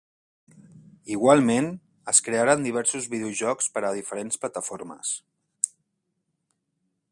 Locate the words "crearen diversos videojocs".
2.29-3.69